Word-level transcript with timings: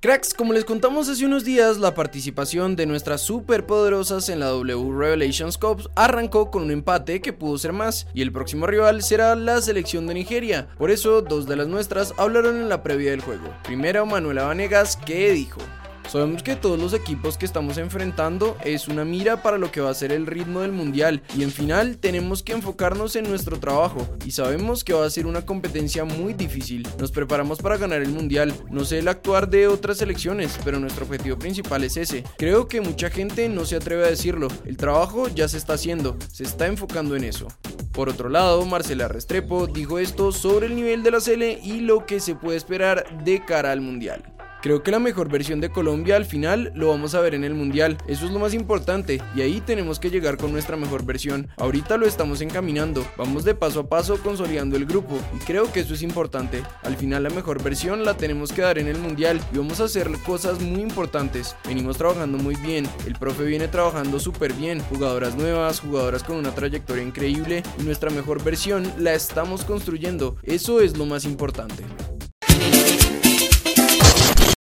Cracks, 0.00 0.34
como 0.34 0.52
les 0.52 0.64
contamos 0.64 1.08
hace 1.08 1.24
unos 1.24 1.44
días, 1.44 1.78
la 1.78 1.94
participación 1.94 2.74
de 2.74 2.86
nuestras 2.86 3.20
superpoderosas 3.20 4.28
en 4.30 4.40
la 4.40 4.46
W 4.46 4.90
Revelations 4.90 5.58
Cup 5.58 5.88
arrancó 5.94 6.50
con 6.50 6.64
un 6.64 6.72
empate 6.72 7.20
que 7.20 7.32
pudo 7.32 7.56
ser 7.56 7.72
más, 7.72 8.08
y 8.12 8.22
el 8.22 8.32
próximo 8.32 8.66
rival 8.66 9.02
será 9.04 9.36
la 9.36 9.62
selección 9.62 10.08
de 10.08 10.14
Nigeria. 10.14 10.66
Por 10.76 10.90
eso, 10.90 11.22
dos 11.22 11.46
de 11.46 11.54
las 11.54 11.68
nuestras 11.68 12.14
hablaron 12.18 12.56
en 12.56 12.68
la 12.68 12.82
previa 12.82 13.12
del 13.12 13.20
juego. 13.20 13.44
Primero, 13.62 14.04
Manuela 14.04 14.42
Vanegas, 14.42 14.96
que 14.96 15.30
dijo. 15.30 15.60
Sabemos 16.08 16.42
que 16.42 16.56
todos 16.56 16.78
los 16.78 16.92
equipos 16.92 17.38
que 17.38 17.46
estamos 17.46 17.78
enfrentando 17.78 18.56
es 18.64 18.88
una 18.88 19.04
mira 19.04 19.42
para 19.42 19.58
lo 19.58 19.70
que 19.70 19.80
va 19.80 19.90
a 19.90 19.94
ser 19.94 20.12
el 20.12 20.26
ritmo 20.26 20.60
del 20.60 20.72
mundial 20.72 21.22
y 21.36 21.42
en 21.42 21.50
final 21.50 21.96
tenemos 21.96 22.42
que 22.42 22.52
enfocarnos 22.52 23.16
en 23.16 23.28
nuestro 23.28 23.58
trabajo 23.58 24.06
y 24.24 24.32
sabemos 24.32 24.84
que 24.84 24.92
va 24.92 25.06
a 25.06 25.10
ser 25.10 25.26
una 25.26 25.46
competencia 25.46 26.04
muy 26.04 26.34
difícil. 26.34 26.86
Nos 26.98 27.12
preparamos 27.12 27.60
para 27.60 27.76
ganar 27.76 28.02
el 28.02 28.10
mundial, 28.10 28.54
no 28.70 28.84
sé 28.84 28.98
el 28.98 29.08
actuar 29.08 29.48
de 29.48 29.68
otras 29.68 29.98
selecciones, 29.98 30.58
pero 30.64 30.78
nuestro 30.78 31.04
objetivo 31.04 31.38
principal 31.38 31.84
es 31.84 31.96
ese. 31.96 32.24
Creo 32.36 32.68
que 32.68 32.80
mucha 32.80 33.10
gente 33.10 33.48
no 33.48 33.64
se 33.64 33.76
atreve 33.76 34.04
a 34.04 34.10
decirlo, 34.10 34.48
el 34.66 34.76
trabajo 34.76 35.28
ya 35.28 35.48
se 35.48 35.56
está 35.56 35.74
haciendo, 35.74 36.16
se 36.30 36.44
está 36.44 36.66
enfocando 36.66 37.16
en 37.16 37.24
eso. 37.24 37.48
Por 37.92 38.08
otro 38.08 38.30
lado, 38.30 38.64
Marcela 38.64 39.06
Restrepo 39.06 39.66
dijo 39.66 39.98
esto 39.98 40.32
sobre 40.32 40.66
el 40.66 40.74
nivel 40.74 41.02
de 41.02 41.10
la 41.10 41.20
Sele 41.20 41.60
y 41.62 41.80
lo 41.80 42.06
que 42.06 42.20
se 42.20 42.34
puede 42.34 42.56
esperar 42.56 43.22
de 43.22 43.44
cara 43.44 43.70
al 43.70 43.82
mundial. 43.82 44.31
Creo 44.62 44.84
que 44.84 44.92
la 44.92 45.00
mejor 45.00 45.28
versión 45.28 45.60
de 45.60 45.70
Colombia 45.70 46.14
al 46.14 46.24
final 46.24 46.70
lo 46.76 46.86
vamos 46.86 47.16
a 47.16 47.20
ver 47.20 47.34
en 47.34 47.42
el 47.42 47.52
Mundial, 47.52 47.98
eso 48.06 48.26
es 48.26 48.30
lo 48.30 48.38
más 48.38 48.54
importante 48.54 49.20
y 49.34 49.40
ahí 49.40 49.60
tenemos 49.60 49.98
que 49.98 50.08
llegar 50.08 50.36
con 50.36 50.52
nuestra 50.52 50.76
mejor 50.76 51.04
versión. 51.04 51.48
Ahorita 51.56 51.96
lo 51.96 52.06
estamos 52.06 52.40
encaminando, 52.42 53.04
vamos 53.16 53.42
de 53.42 53.56
paso 53.56 53.80
a 53.80 53.88
paso 53.88 54.22
consolidando 54.22 54.76
el 54.76 54.86
grupo 54.86 55.18
y 55.34 55.40
creo 55.40 55.72
que 55.72 55.80
eso 55.80 55.94
es 55.94 56.02
importante. 56.02 56.62
Al 56.84 56.96
final 56.96 57.24
la 57.24 57.30
mejor 57.30 57.60
versión 57.60 58.04
la 58.04 58.16
tenemos 58.16 58.52
que 58.52 58.62
dar 58.62 58.78
en 58.78 58.86
el 58.86 58.98
Mundial 58.98 59.40
y 59.52 59.58
vamos 59.58 59.80
a 59.80 59.84
hacer 59.84 60.08
cosas 60.24 60.60
muy 60.60 60.80
importantes. 60.80 61.56
Venimos 61.66 61.98
trabajando 61.98 62.38
muy 62.38 62.54
bien, 62.54 62.88
el 63.04 63.14
profe 63.14 63.42
viene 63.42 63.66
trabajando 63.66 64.20
súper 64.20 64.52
bien, 64.52 64.78
jugadoras 64.78 65.34
nuevas, 65.34 65.80
jugadoras 65.80 66.22
con 66.22 66.36
una 66.36 66.54
trayectoria 66.54 67.02
increíble 67.02 67.64
y 67.80 67.82
nuestra 67.82 68.10
mejor 68.10 68.44
versión 68.44 68.92
la 68.96 69.12
estamos 69.12 69.64
construyendo, 69.64 70.36
eso 70.44 70.80
es 70.80 70.96
lo 70.96 71.04
más 71.04 71.24
importante. 71.24 71.82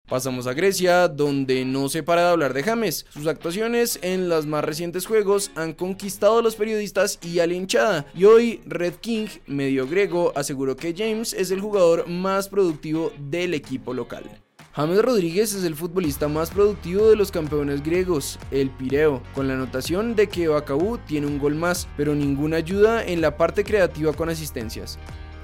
Pasamos 0.10 0.48
a 0.48 0.56
Grecia, 0.56 1.08
donde 1.08 1.64
no 1.66 1.88
se 1.88 2.02
para 2.02 2.24
de 2.24 2.30
hablar 2.30 2.56
de 2.56 2.64
James. 2.64 3.06
Sus 3.12 3.28
actuaciones 3.28 4.00
en 4.02 4.28
los 4.28 4.48
más 4.48 4.66
recientes 4.66 5.06
juegos 5.06 5.52
han 5.54 5.74
conquistado 5.74 6.40
a 6.40 6.42
los 6.42 6.56
periodistas 6.56 7.20
y 7.22 7.38
a 7.38 7.46
la 7.46 7.54
hinchada. 7.54 8.08
Y 8.16 8.26
hoy 8.26 8.60
Red 8.66 8.96
King, 8.96 9.28
medio 9.46 9.88
griego, 9.88 10.34
aseguró 10.36 10.76
que 10.76 10.96
James 10.98 11.34
es 11.34 11.52
el 11.52 11.62
jugador 11.62 12.08
más 12.08 12.50
productivo 12.50 13.12
del 13.20 13.54
equipo 13.54 13.94
local. 13.94 14.24
James 14.72 15.00
Rodríguez 15.00 15.54
es 15.54 15.64
el 15.64 15.76
futbolista 15.76 16.28
más 16.28 16.50
productivo 16.50 17.08
de 17.10 17.16
los 17.16 17.32
campeones 17.32 17.84
griegos, 17.84 18.40
el 18.50 18.72
Pireo, 18.72 19.22
con 19.36 19.48
la 19.48 19.54
anotación 19.54 20.16
de 20.16 20.28
que 20.28 20.48
Bakabú 20.48 20.98
tiene 21.06 21.28
un 21.28 21.38
gol 21.38 21.54
más, 21.54 21.88
pero 21.98 22.16
ninguna 22.16 22.58
ayuda 22.58 23.06
en 23.06 23.22
la 23.22 23.38
parte 23.38 23.64
creativa 23.64 24.14
con 24.14 24.30
asistencias. 24.30 24.98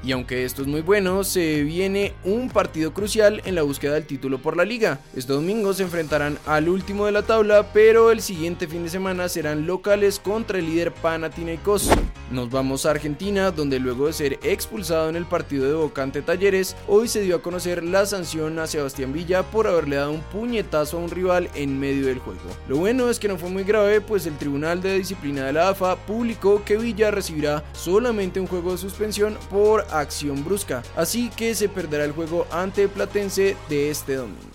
Y 0.06 0.12
aunque 0.12 0.46
esto 0.46 0.62
es 0.62 0.68
muy 0.68 0.82
bueno, 0.82 1.24
se 1.24 1.64
viene 1.64 2.14
un 2.24 2.50
partido 2.50 2.94
crucial 2.94 3.42
en 3.44 3.56
la 3.56 3.64
búsqueda 3.64 3.96
del 3.96 4.06
título 4.06 4.38
por 4.38 4.56
la 4.56 4.64
liga. 4.64 5.00
Este 5.16 5.34
domingo 5.34 5.74
se 5.74 5.82
enfrentarán 5.82 6.38
al 6.46 6.70
último 6.70 7.08
de 7.08 7.12
la 7.12 7.24
tabla, 7.24 7.72
pero 7.74 8.12
el 8.12 8.22
siguiente 8.22 8.68
fin 8.68 8.84
de 8.84 8.90
semana 8.90 9.28
serán 9.30 9.66
locales 9.66 10.20
contra 10.20 10.60
el 10.60 10.68
líder 10.68 10.94
Panathinaikos. 10.94 11.90
Nos 12.36 12.50
vamos 12.50 12.86
a 12.86 12.92
Argentina, 12.92 13.50
donde 13.50 13.80
luego 13.80 14.08
de 14.08 14.14
ser 14.14 14.40
expulsado 14.44 15.08
en 15.08 15.16
el 15.16 15.26
partido 15.26 15.66
de 15.66 15.74
Boca 15.74 16.04
ante 16.04 16.22
Talleres, 16.22 16.76
hoy 16.86 17.08
se 17.08 17.22
dio 17.22 17.38
a 17.38 17.42
conocer 17.42 17.82
la 17.82 18.06
sanción 18.06 18.60
a 18.60 18.68
Sebastián 18.68 19.14
Villa 19.14 19.44
por 19.44 19.68
haberle 19.68 19.96
dado 19.96 20.12
un 20.12 20.20
puñetazo 20.20 20.98
a 20.98 21.00
un 21.00 21.10
rival 21.10 21.50
en 21.56 21.80
medio 21.80 22.08
del 22.08 22.20
juego. 22.20 22.42
Lo 22.68 22.76
bueno 22.76 23.10
es 23.10 23.20
que 23.20 23.30
no 23.30 23.38
fue 23.38 23.50
muy 23.50 23.64
grave, 23.64 24.02
pues 24.02 24.26
el 24.26 24.38
Tribunal 24.38 24.82
de 24.82 24.98
Disciplina 24.98 25.46
de 25.46 25.54
la 25.54 25.70
AFA 25.70 25.96
publicó 25.96 26.62
que 26.66 26.76
Villa 26.76 27.10
recibirá 27.10 27.64
solamente 27.72 28.42
un 28.42 28.48
juego 28.48 28.74
de 28.74 28.80
suspensión 28.80 29.38
por 29.50 29.88
acción 29.92 30.44
brusca, 30.44 30.84
así 30.98 31.30
que 31.30 31.56
se 31.56 31.70
perderá 31.70 32.04
el 32.04 32.12
juego 32.12 32.48
ante 32.52 32.90
Platense 32.90 33.56
de 33.70 33.90
este 33.90 34.16
domingo. 34.16 34.55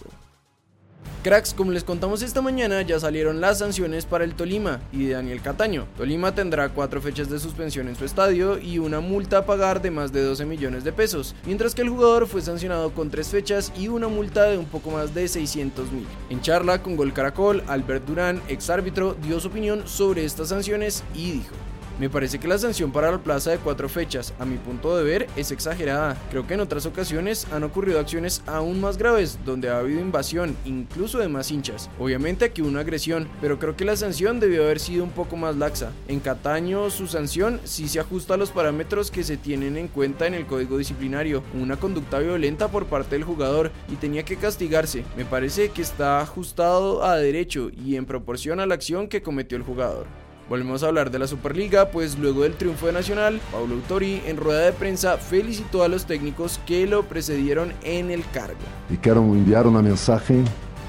Cracks, 1.23 1.53
como 1.53 1.71
les 1.71 1.85
contamos 1.85 2.23
esta 2.23 2.41
mañana, 2.41 2.81
ya 2.81 2.99
salieron 2.99 3.43
las 3.43 3.59
sanciones 3.59 4.07
para 4.07 4.25
el 4.25 4.35
Tolima 4.35 4.81
y 4.91 5.05
de 5.05 5.13
Daniel 5.13 5.43
Cataño. 5.43 5.87
Tolima 5.99 6.35
tendrá 6.35 6.71
cuatro 6.71 7.03
fechas 7.03 7.29
de 7.29 7.39
suspensión 7.39 7.89
en 7.89 7.97
su 7.97 8.07
estadio 8.07 8.59
y 8.59 8.79
una 8.79 9.01
multa 9.01 9.39
a 9.39 9.45
pagar 9.45 9.83
de 9.83 9.91
más 9.91 10.13
de 10.13 10.23
12 10.23 10.47
millones 10.47 10.83
de 10.83 10.93
pesos, 10.93 11.35
mientras 11.45 11.75
que 11.75 11.83
el 11.83 11.91
jugador 11.91 12.27
fue 12.27 12.41
sancionado 12.41 12.95
con 12.95 13.11
tres 13.11 13.29
fechas 13.29 13.71
y 13.79 13.89
una 13.89 14.09
multa 14.09 14.45
de 14.45 14.57
un 14.57 14.65
poco 14.65 14.91
más 14.91 15.15
de 15.15 15.29
600 15.29 15.93
mil. 15.93 16.07
En 16.31 16.41
charla 16.41 16.83
con 16.83 16.97
Gol 16.97 17.13
Caracol, 17.13 17.63
Albert 17.67 18.07
Durán, 18.07 18.41
ex 18.49 18.71
árbitro, 18.71 19.15
dio 19.23 19.41
su 19.41 19.49
opinión 19.49 19.87
sobre 19.87 20.25
estas 20.25 20.49
sanciones 20.49 21.05
y 21.15 21.33
dijo. 21.33 21.55
Me 22.01 22.09
parece 22.09 22.39
que 22.39 22.49
la 22.49 22.57
sanción 22.57 22.93
para 22.93 23.11
la 23.11 23.19
plaza 23.19 23.51
de 23.51 23.59
cuatro 23.59 23.87
fechas, 23.87 24.33
a 24.39 24.47
mi 24.47 24.57
punto 24.57 24.97
de 24.97 25.05
ver, 25.05 25.27
es 25.37 25.51
exagerada. 25.51 26.17
Creo 26.31 26.47
que 26.47 26.55
en 26.55 26.61
otras 26.61 26.87
ocasiones 26.87 27.47
han 27.53 27.63
ocurrido 27.63 28.01
acciones 28.01 28.43
aún 28.47 28.81
más 28.81 28.97
graves, 28.97 29.39
donde 29.45 29.69
ha 29.69 29.81
habido 29.81 30.01
invasión, 30.01 30.57
incluso 30.65 31.19
de 31.19 31.29
más 31.29 31.51
hinchas. 31.51 31.91
Obviamente 31.99 32.47
aquí 32.47 32.63
una 32.63 32.81
agresión, 32.81 33.29
pero 33.43 33.59
creo 33.59 33.77
que 33.77 33.85
la 33.85 33.97
sanción 33.97 34.41
debió 34.41 34.63
haber 34.63 34.81
sido 34.81 35.05
un 35.05 35.11
poco 35.11 35.37
más 35.37 35.57
laxa. 35.57 35.93
En 36.09 36.21
Cataño 36.21 36.89
su 36.89 37.07
sanción 37.07 37.61
sí 37.65 37.87
se 37.87 38.01
ajusta 38.01 38.33
a 38.33 38.39
los 38.39 38.51
parámetros 38.51 39.11
que 39.11 39.23
se 39.23 39.37
tienen 39.37 39.77
en 39.77 39.89
cuenta 39.89 40.27
en 40.27 40.33
el 40.33 40.47
código 40.47 40.79
disciplinario, 40.79 41.43
una 41.53 41.77
conducta 41.77 42.19
violenta 42.21 42.69
por 42.69 42.87
parte 42.87 43.17
del 43.17 43.25
jugador 43.25 43.73
y 43.93 43.97
tenía 43.97 44.23
que 44.23 44.37
castigarse. 44.37 45.05
Me 45.19 45.27
parece 45.27 45.69
que 45.69 45.83
está 45.83 46.23
ajustado 46.23 47.05
a 47.05 47.17
derecho 47.19 47.69
y 47.69 47.97
en 47.97 48.07
proporción 48.07 48.59
a 48.59 48.65
la 48.65 48.73
acción 48.73 49.07
que 49.07 49.21
cometió 49.21 49.59
el 49.59 49.65
jugador. 49.65 50.07
Volvemos 50.51 50.83
a 50.83 50.89
hablar 50.89 51.13
de 51.13 51.21
la 51.21 51.29
Superliga, 51.29 51.93
pues 51.93 52.19
luego 52.19 52.43
del 52.43 52.55
triunfo 52.55 52.87
de 52.87 52.93
Nacional, 52.93 53.41
Paulo 53.53 53.77
Autori 53.77 54.21
en 54.27 54.37
rueda 54.37 54.63
de 54.63 54.73
prensa 54.73 55.17
felicitó 55.17 55.85
a 55.85 55.89
los 55.89 56.07
técnicos 56.07 56.59
que 56.67 56.89
lo 56.89 57.05
precedieron 57.05 57.73
en 57.85 58.11
el 58.11 58.29
cargo. 58.33 58.59
Y 58.91 58.97
quiero 58.97 59.23
enviar 59.23 59.69
una 59.69 59.81
mensaje 59.81 60.43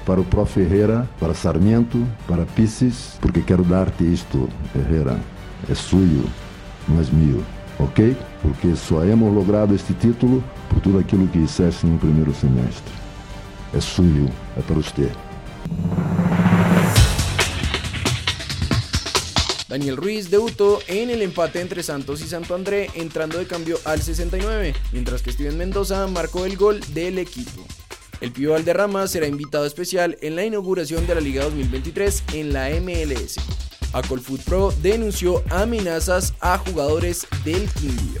para 0.04 0.20
o 0.20 0.24
prof 0.24 0.58
Herrera, 0.58 1.06
para 1.20 1.32
Sarmiento, 1.32 1.98
para 2.26 2.44
Pisces, 2.44 3.16
porque 3.20 3.44
quero 3.44 3.62
dar-te 3.62 4.02
isto, 4.02 4.48
Herrera. 4.74 5.16
É 5.70 5.76
suyo, 5.76 6.24
não 6.88 7.00
é 7.00 7.04
mío, 7.12 7.40
ok? 7.78 8.16
Porque 8.42 8.74
só 8.74 9.04
hemos 9.04 9.32
logrado 9.32 9.76
este 9.76 9.94
título 9.94 10.42
por 10.68 10.80
tudo 10.80 10.98
aquilo 10.98 11.28
que 11.28 11.38
hiciste 11.38 11.86
no 11.86 11.98
primeiro 11.98 12.34
semestre. 12.34 12.92
É 13.72 13.80
suyo, 13.80 14.28
é 14.56 14.60
para 14.60 14.74
você. 14.74 15.08
Daniel 19.72 19.96
Ruiz 19.96 20.28
debutó 20.28 20.80
en 20.86 21.08
el 21.08 21.22
empate 21.22 21.58
entre 21.58 21.82
Santos 21.82 22.20
y 22.20 22.28
Santo 22.28 22.54
André 22.54 22.90
entrando 22.92 23.38
de 23.38 23.46
cambio 23.46 23.78
al 23.86 24.02
69, 24.02 24.74
mientras 24.92 25.22
que 25.22 25.32
Steven 25.32 25.56
Mendoza 25.56 26.06
marcó 26.08 26.44
el 26.44 26.58
gol 26.58 26.78
del 26.92 27.18
equipo. 27.18 27.64
El 28.20 28.32
Pío 28.32 28.50
Valderrama 28.50 29.06
será 29.06 29.26
invitado 29.26 29.64
especial 29.64 30.18
en 30.20 30.36
la 30.36 30.44
inauguración 30.44 31.06
de 31.06 31.14
la 31.14 31.22
Liga 31.22 31.44
2023 31.44 32.22
en 32.34 32.52
la 32.52 32.68
MLS. 32.68 33.36
Acolfoot 33.94 34.42
Pro 34.42 34.74
denunció 34.82 35.42
amenazas 35.48 36.34
a 36.40 36.58
jugadores 36.58 37.26
del 37.42 37.66
Quindío. 37.70 38.20